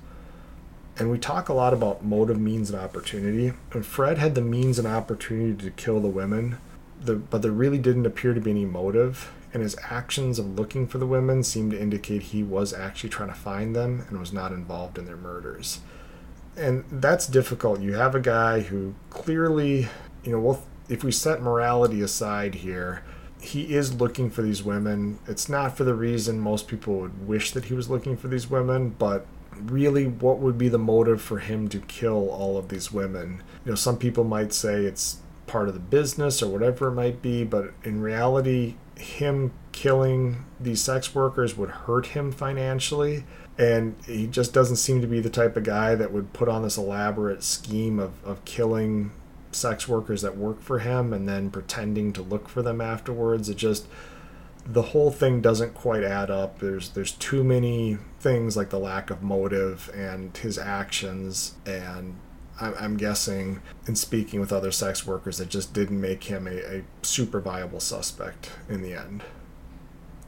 [0.97, 3.51] And we talk a lot about motive, means, and opportunity.
[3.73, 6.59] And Fred had the means and opportunity to kill the women,
[7.03, 9.33] but there really didn't appear to be any motive.
[9.53, 13.27] And his actions of looking for the women seemed to indicate he was actually trying
[13.27, 15.81] to find them and was not involved in their murders
[16.57, 17.81] and that's difficult.
[17.81, 19.87] You have a guy who clearly,
[20.23, 23.03] you know, well, if we set morality aside here,
[23.39, 25.19] he is looking for these women.
[25.27, 28.49] It's not for the reason most people would wish that he was looking for these
[28.49, 29.25] women, but
[29.59, 33.43] really, what would be the motive for him to kill all of these women?
[33.65, 37.21] You know, some people might say it's part of the business or whatever it might
[37.21, 43.23] be, but in reality, him killing these sex workers would hurt him financially
[43.57, 46.63] and he just doesn't seem to be the type of guy that would put on
[46.63, 49.11] this elaborate scheme of, of killing
[49.51, 53.49] sex workers that work for him and then pretending to look for them afterwards.
[53.49, 53.87] It just
[54.65, 56.59] the whole thing doesn't quite add up.
[56.59, 62.15] There's there's too many things like the lack of motive and his actions and
[62.59, 66.83] I'm guessing in speaking with other sex workers that just didn't make him a, a
[67.01, 69.23] super viable suspect in the end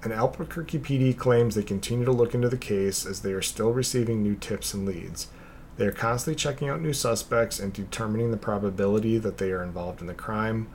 [0.03, 3.71] and Albuquerque PD claims they continue to look into the case as they are still
[3.71, 5.27] receiving new tips and leads.
[5.77, 10.01] They are constantly checking out new suspects and determining the probability that they are involved
[10.01, 10.67] in the crime.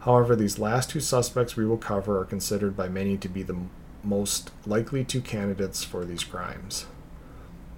[0.00, 3.56] However, these last two suspects we will cover are considered by many to be the
[4.02, 6.86] most likely two candidates for these crimes.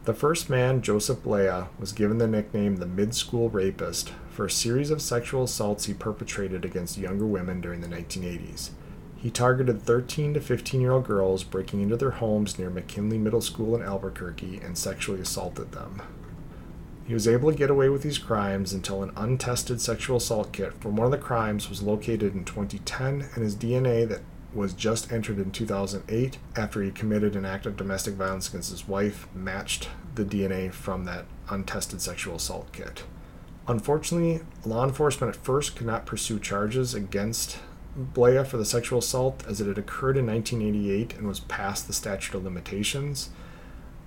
[0.04, 4.50] The first man, Joseph Blea, was given the nickname the Mid School Rapist for a
[4.50, 8.70] series of sexual assaults he perpetrated against younger women during the 1980s.
[9.24, 13.40] He targeted 13 to 15 year old girls, breaking into their homes near McKinley Middle
[13.40, 16.02] School in Albuquerque, and sexually assaulted them.
[17.06, 20.74] He was able to get away with these crimes until an untested sexual assault kit
[20.74, 24.20] from one of the crimes was located in 2010, and his DNA that
[24.52, 28.86] was just entered in 2008 after he committed an act of domestic violence against his
[28.86, 33.04] wife matched the DNA from that untested sexual assault kit.
[33.68, 37.56] Unfortunately, law enforcement at first could not pursue charges against
[37.96, 41.92] Blea for the sexual assault as it had occurred in 1988 and was past the
[41.92, 43.30] statute of limitations.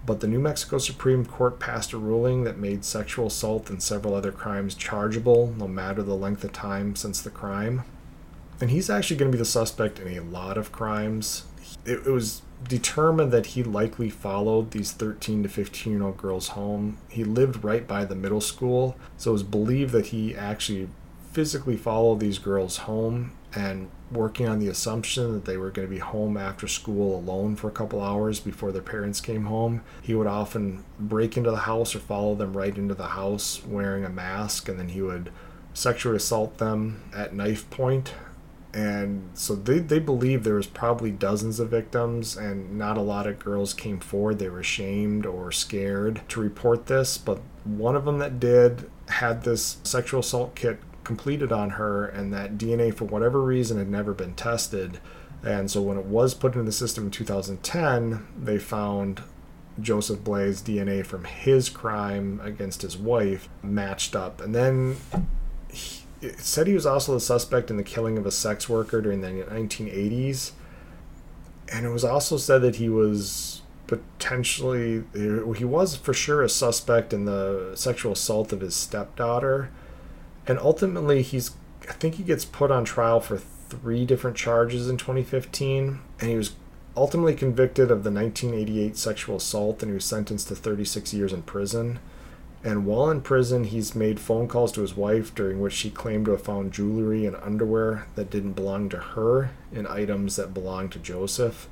[0.05, 4.15] But the New Mexico Supreme Court passed a ruling that made sexual assault and several
[4.15, 7.83] other crimes chargeable no matter the length of time since the crime.
[8.59, 11.43] And he's actually going to be the suspect in a lot of crimes.
[11.85, 16.97] It was determined that he likely followed these 13 to 15 year old girls home.
[17.09, 20.89] He lived right by the middle school, so it was believed that he actually
[21.31, 25.93] physically followed these girls home and working on the assumption that they were going to
[25.93, 29.81] be home after school alone for a couple hours before their parents came home.
[30.03, 34.05] He would often break into the house or follow them right into the house wearing
[34.05, 35.31] a mask, and then he would
[35.73, 38.13] sexually assault them at knife point.
[38.75, 43.25] And so they, they believe there was probably dozens of victims, and not a lot
[43.25, 44.37] of girls came forward.
[44.37, 49.43] They were ashamed or scared to report this, but one of them that did had
[49.43, 54.13] this sexual assault kit completed on her, and that DNA, for whatever reason, had never
[54.13, 54.99] been tested.
[55.41, 59.23] And so when it was put into the system in 2010, they found
[59.79, 64.41] Joseph Blea's DNA from his crime against his wife matched up.
[64.41, 64.97] And then
[65.71, 68.99] he, it said he was also the suspect in the killing of a sex worker
[68.99, 70.51] during the 1980s.
[71.71, 77.13] And it was also said that he was potentially, he was for sure a suspect
[77.13, 79.69] in the sexual assault of his stepdaughter
[80.47, 81.51] and ultimately he's
[81.89, 86.35] I think he gets put on trial for three different charges in 2015, and he
[86.35, 86.55] was
[86.95, 91.43] ultimately convicted of the 1988 sexual assault, and he was sentenced to 36 years in
[91.43, 91.99] prison.
[92.63, 96.25] And while in prison, he's made phone calls to his wife during which she claimed
[96.25, 100.91] to have found jewelry and underwear that didn't belong to her and items that belonged
[100.93, 101.69] to Joseph.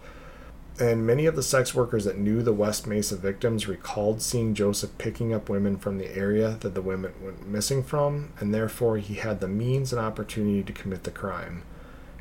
[0.77, 4.97] And many of the sex workers that knew the West Mesa victims recalled seeing Joseph
[4.97, 9.13] picking up women from the area that the women went missing from, and therefore he
[9.13, 11.63] had the means and opportunity to commit the crime.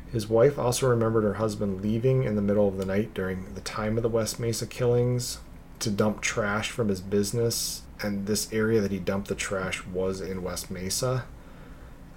[0.09, 3.61] His wife also remembered her husband leaving in the middle of the night during the
[3.61, 5.39] time of the West Mesa killings
[5.79, 10.21] to dump trash from his business, and this area that he dumped the trash was
[10.21, 11.25] in West Mesa.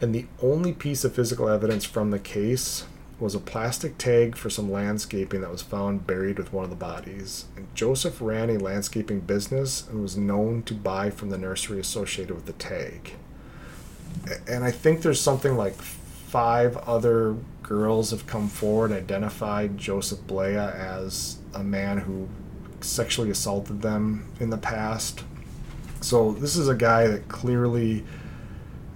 [0.01, 2.84] And the only piece of physical evidence from the case
[3.21, 6.77] was a plastic tag for some landscaping that was found buried with one of the
[6.77, 7.47] bodies.
[7.57, 12.35] And Joseph ran a landscaping business and was known to buy from the nursery associated
[12.35, 13.14] with the tag.
[14.47, 20.21] And I think there's something like five other girls have come forward and identified Joseph
[20.21, 22.29] Blea as a man who
[22.81, 25.25] sexually assaulted them in the past.
[26.01, 28.05] So this is a guy that clearly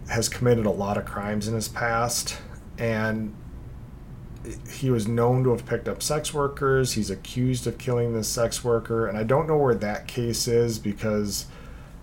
[0.09, 2.37] has committed a lot of crimes in his past
[2.79, 3.35] and
[4.71, 6.95] he was known to have picked up sex workers.
[6.95, 10.79] He's accused of killing this sex worker, and I don't know where that case is
[10.79, 11.47] because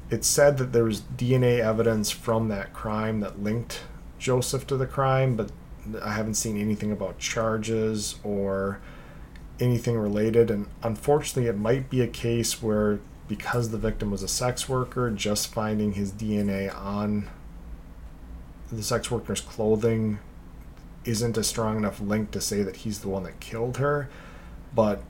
[0.10, 3.82] it said that there was DNA evidence from that crime that linked
[4.18, 5.52] Joseph to the crime, but
[6.04, 8.80] I haven't seen anything about charges or
[9.60, 10.50] anything related.
[10.50, 15.12] And unfortunately, it might be a case where because the victim was a sex worker,
[15.12, 17.30] just finding his DNA on
[18.72, 20.20] the sex worker's clothing
[21.10, 24.08] isn't a strong enough link to say that he's the one that killed her.
[24.76, 25.02] But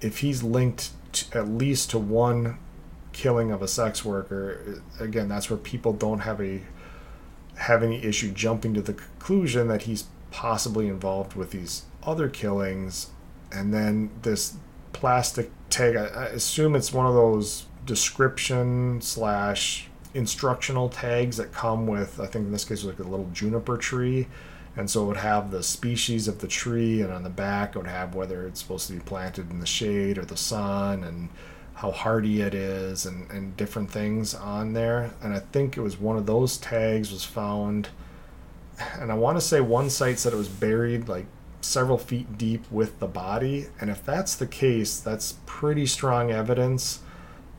[0.00, 2.58] if he's linked to, at least to one
[3.12, 6.60] killing of a sex worker, again, that's where people don't have a
[7.56, 13.10] have any issue jumping to the conclusion that he's possibly involved with these other killings.
[13.50, 14.56] And then this
[14.92, 21.86] plastic tag, I, I assume it's one of those description slash instructional tags that come
[21.86, 24.28] with, I think in this case, like a little juniper tree
[24.76, 27.78] and so it would have the species of the tree, and on the back it
[27.78, 31.28] would have whether it's supposed to be planted in the shade or the sun, and
[31.74, 35.10] how hardy it is, and, and different things on there.
[35.22, 37.88] And I think it was one of those tags was found,
[38.98, 41.26] and I want to say one site said it was buried like
[41.60, 43.66] several feet deep with the body.
[43.80, 47.00] And if that's the case, that's pretty strong evidence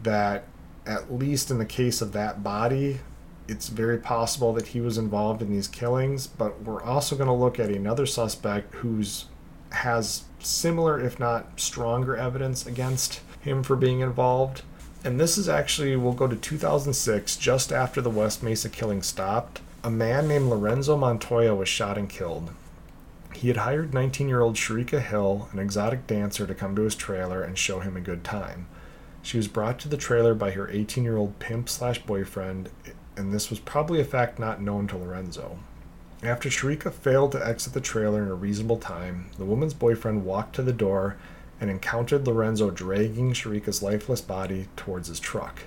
[0.01, 0.45] that,
[0.86, 2.99] at least in the case of that body,
[3.48, 7.34] it's very possible that he was involved in these killings, but we're also going to
[7.34, 9.26] look at another suspect who's
[9.72, 14.62] has similar, if not stronger, evidence against him for being involved.
[15.04, 19.62] And this is actually, we'll go to 2006, just after the West Mesa killing stopped.
[19.84, 22.52] A man named Lorenzo Montoya was shot and killed.
[23.34, 26.96] He had hired 19 year old Sharika Hill, an exotic dancer, to come to his
[26.96, 28.68] trailer and show him a good time.
[29.22, 32.70] She was brought to the trailer by her 18 year old pimp slash boyfriend
[33.16, 35.59] and this was probably a fact not known to Lorenzo.
[36.24, 40.55] After Sharika failed to exit the trailer in a reasonable time, the woman's boyfriend walked
[40.55, 41.18] to the door
[41.59, 45.64] and encountered Lorenzo dragging Sharika's lifeless body towards his truck.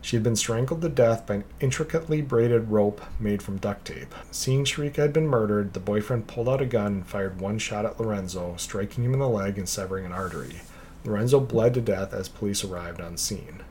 [0.00, 4.14] She had been strangled to death by an intricately braided rope made from duct tape.
[4.32, 7.84] Seeing Sharika had been murdered, the boyfriend pulled out a gun and fired one shot
[7.84, 10.62] at Lorenzo, striking him in the leg and severing an artery.
[11.04, 13.62] Lorenzo bled to death as police arrived on scene.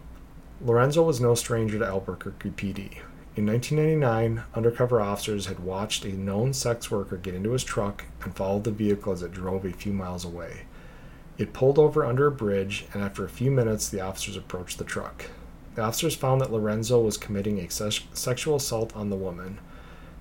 [0.63, 2.99] Lorenzo was no stranger to Albuquerque PD.
[3.35, 8.35] In 1999, undercover officers had watched a known sex worker get into his truck and
[8.35, 10.67] followed the vehicle as it drove a few miles away.
[11.39, 14.83] It pulled over under a bridge, and after a few minutes, the officers approached the
[14.83, 15.25] truck.
[15.73, 19.57] The officers found that Lorenzo was committing a se- sexual assault on the woman.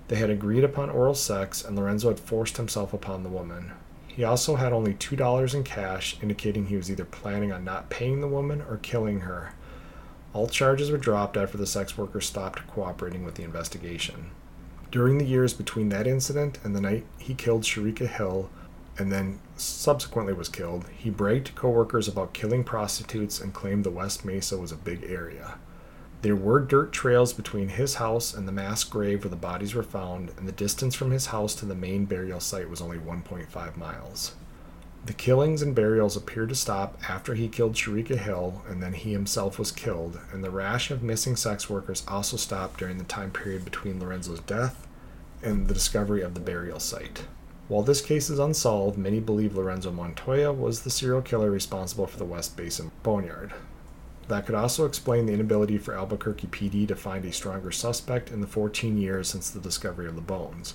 [0.08, 3.72] They had agreed upon oral sex, and Lorenzo had forced himself upon the woman.
[4.06, 8.22] He also had only $2 in cash, indicating he was either planning on not paying
[8.22, 9.52] the woman or killing her.
[10.32, 14.30] All charges were dropped after the sex worker stopped cooperating with the investigation.
[14.90, 18.48] During the years between that incident and the night he killed Sharika Hill
[18.98, 23.90] and then subsequently was killed, he bragged to coworkers about killing prostitutes and claimed the
[23.90, 25.58] West Mesa was a big area.
[26.22, 29.82] There were dirt trails between his house and the mass grave where the bodies were
[29.82, 33.76] found, and the distance from his house to the main burial site was only 1.5
[33.76, 34.34] miles.
[35.06, 39.12] The killings and burials appeared to stop after he killed Sharika Hill and then he
[39.12, 43.30] himself was killed, and the rash of missing sex workers also stopped during the time
[43.30, 44.86] period between Lorenzo's death
[45.42, 47.24] and the discovery of the burial site.
[47.68, 52.18] While this case is unsolved, many believe Lorenzo Montoya was the serial killer responsible for
[52.18, 53.52] the West Basin Boneyard.
[54.28, 58.40] That could also explain the inability for Albuquerque PD to find a stronger suspect in
[58.40, 60.74] the 14 years since the discovery of the bones.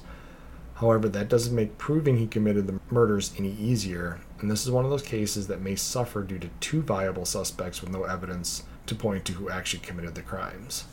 [0.75, 4.83] However, that doesn't make proving he committed the murders any easier, and this is one
[4.83, 8.95] of those cases that may suffer due to two viable suspects with no evidence to
[8.95, 10.83] point to who actually committed the crimes.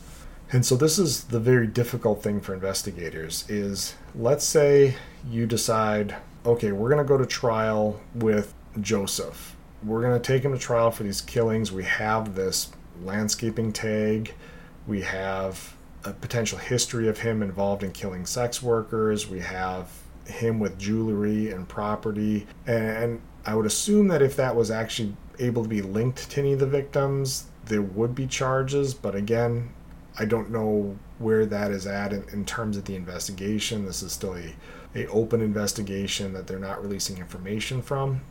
[0.51, 4.95] And so this is the very difficult thing for investigators is let's say
[5.29, 6.15] you decide,
[6.45, 9.55] okay, we're going to go to trial with Joseph.
[9.83, 11.71] We're going to take him to trial for these killings.
[11.71, 12.71] We have this
[13.03, 14.33] landscaping tag.
[14.87, 15.75] We have
[16.05, 19.29] a potential history of him involved in killing sex workers.
[19.29, 19.89] We have
[20.25, 22.47] him with jewelry and property.
[22.67, 26.53] And I would assume that if that was actually able to be linked to any
[26.53, 28.93] of the victims, there would be charges.
[28.93, 29.69] But again,
[30.17, 33.85] I don't know where that is at in, in terms of the investigation.
[33.85, 34.53] This is still a,
[34.95, 38.21] a open investigation that they're not releasing information from.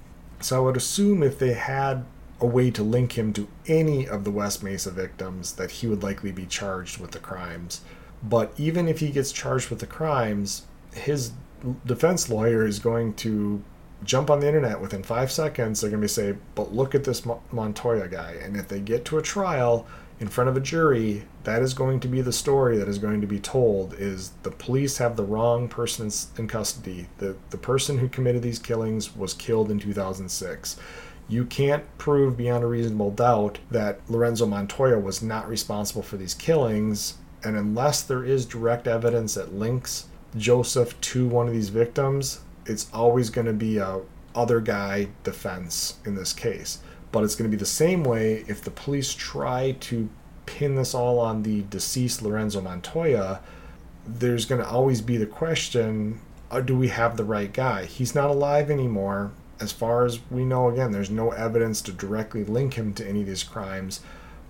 [0.41, 2.05] So I would assume if they had
[2.43, 6.03] a way to link him to any of the West Mesa victims, that he would
[6.03, 7.83] likely be charged with the crimes.
[8.23, 11.33] But even if he gets charged with the crimes, his
[11.87, 13.63] defense lawyer is going to
[14.05, 15.81] jump on the internet within five seconds.
[15.81, 17.23] They're going to be say, but look at this
[17.53, 18.33] Montoya guy.
[18.43, 19.87] And if they get to a trial
[20.19, 23.21] in front of a jury, that is going to be the story that is going
[23.21, 27.07] to be told is the police have the wrong person in custody.
[27.19, 30.77] The, the person who committed these killings was killed in 2006
[31.33, 36.35] you can't prove beyond a reasonable doubt that Lorenzo Montoya was not responsible for these
[36.35, 37.15] killings.
[37.43, 42.87] And unless there is direct evidence that links Joseph to one of these victims, it's
[42.93, 44.03] always going to be a
[44.35, 46.81] other guy defense in this case.
[47.13, 50.11] But it's going to be the same way if the police try to
[50.45, 53.41] pin this all on the deceased Lorenzo Montoya.
[54.07, 56.21] There's going to always be the question
[56.51, 57.87] uh, do we have the right guy?
[57.87, 59.33] He's not alive anymore
[59.63, 63.21] as far as we know, again, there's no evidence to directly link him to any
[63.21, 64.01] of these crimes.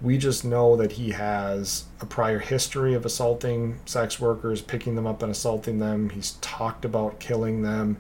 [0.01, 5.07] We just know that he has a prior history of assaulting sex workers, picking them
[5.07, 6.09] up and assaulting them.
[6.09, 7.99] He's talked about killing them.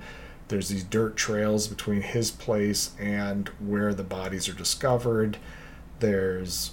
[0.49, 5.37] There's these dirt trails between his place and where the bodies are discovered.
[6.01, 6.73] There's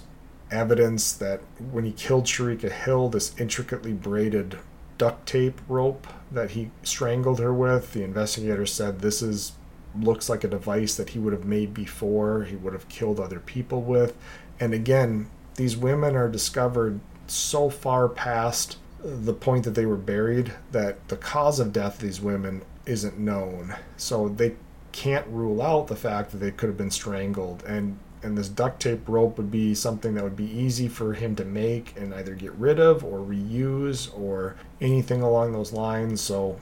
[0.50, 4.58] evidence that when he killed Sharika Hill, this intricately braided
[4.98, 9.52] duct tape rope that he strangled her with, the investigator said this is
[9.98, 13.40] looks like a device that he would have made before, he would have killed other
[13.40, 14.16] people with.
[14.58, 20.52] And again, these women are discovered so far past the point that they were buried
[20.72, 23.74] that the cause of death of these women isn't known.
[23.96, 24.56] So they
[24.92, 28.80] can't rule out the fact that they could have been strangled and and this duct
[28.82, 32.34] tape rope would be something that would be easy for him to make and either
[32.34, 36.20] get rid of or reuse or anything along those lines.
[36.20, 36.60] So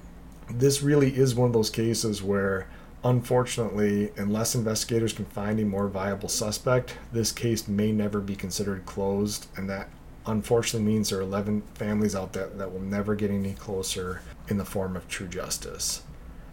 [0.48, 2.68] this really is one of those cases where
[3.04, 8.84] Unfortunately, unless investigators can find a more viable suspect, this case may never be considered
[8.86, 9.88] closed, and that
[10.26, 14.58] unfortunately means there are 11 families out there that will never get any closer in
[14.58, 16.02] the form of true justice.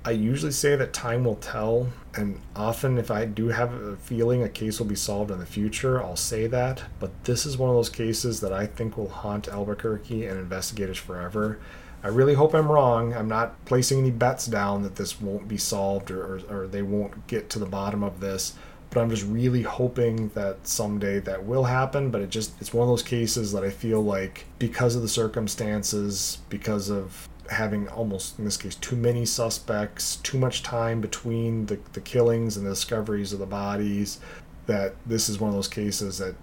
[0.08, 4.44] I usually say that time will tell, and often if I do have a feeling
[4.44, 6.84] a case will be solved in the future, I'll say that.
[7.00, 11.00] But this is one of those cases that I think will haunt Albuquerque and investigators
[11.00, 11.58] forever.
[12.06, 13.16] I really hope I'm wrong.
[13.16, 16.84] I'm not placing any bets down that this won't be solved or, or, or, they
[16.84, 18.54] won't get to the bottom of this.
[18.92, 22.12] But I'm just really hoping that someday that will happen.
[22.12, 25.08] But it just it's one of those cases that I feel like because of the
[25.08, 31.66] circumstances, because of having almost in this case too many suspects, too much time between
[31.66, 34.20] the, the killings and the discoveries of the bodies,
[34.68, 36.36] that this is one of those cases that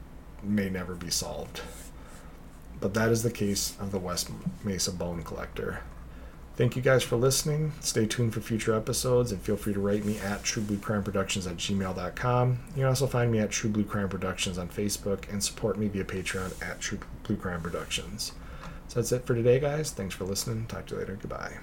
[0.42, 1.60] may never be solved.
[2.83, 4.28] But that is the case of the West
[4.64, 5.85] Mesa Bone Collector.
[6.57, 7.72] Thank you guys for listening.
[7.80, 12.59] Stay tuned for future episodes and feel free to write me at truebluecrimeproductions at gmail.com.
[12.70, 15.87] You can also find me at True Blue Crime Productions on Facebook and support me
[15.87, 18.33] via Patreon at True Blue Crime Productions.
[18.89, 19.93] So that's it for today, guys.
[19.93, 20.66] Thanks for listening.
[20.66, 21.16] Talk to you later.
[21.22, 21.59] Goodbye.